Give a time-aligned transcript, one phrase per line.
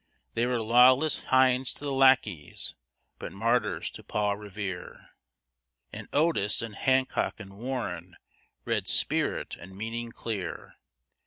[0.33, 2.73] They were lawless hinds to the lackeys
[3.19, 5.09] but martyrs to Paul Revere;
[5.93, 8.17] And Otis and Hancock and Warren
[8.65, 10.73] read spirit and meaning clear.